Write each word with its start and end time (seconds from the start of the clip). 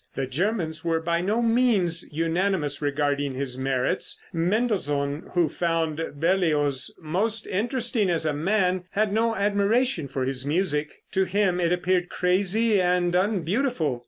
The 0.15 0.25
Germans 0.25 0.83
were 0.83 0.99
by 0.99 1.21
no 1.21 1.43
means 1.43 2.11
unanimous 2.11 2.81
regarding 2.81 3.35
his 3.35 3.55
merits. 3.55 4.19
Mendelssohn, 4.33 5.29
who 5.35 5.47
found 5.47 6.01
Berlioz 6.15 6.89
most 6.99 7.45
interesting 7.45 8.09
as 8.09 8.25
a 8.25 8.33
man, 8.33 8.85
had 8.93 9.13
no 9.13 9.35
admiration 9.35 10.07
for 10.07 10.25
his 10.25 10.43
music. 10.43 11.03
To 11.11 11.25
him 11.25 11.59
it 11.59 11.71
appeared 11.71 12.09
crazy 12.09 12.81
and 12.81 13.13
unbeautiful. 13.15 13.99